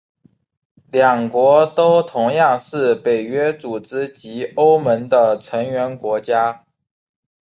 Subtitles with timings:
[0.91, 6.65] 两国都同样是北约组织及欧盟的成员国家。